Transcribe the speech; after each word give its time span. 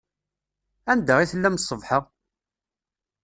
Anda 0.91 1.15
i 1.19 1.27
tellam 1.31 1.59
ṣṣbeḥ-a? 1.63 1.99